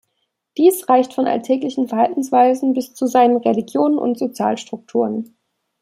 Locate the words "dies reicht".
0.57-1.13